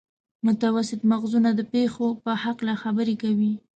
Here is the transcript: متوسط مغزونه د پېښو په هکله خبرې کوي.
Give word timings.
متوسط 0.45 0.99
مغزونه 1.11 1.49
د 1.55 1.61
پېښو 1.73 2.05
په 2.23 2.31
هکله 2.43 2.73
خبرې 2.83 3.15
کوي. 3.21 3.53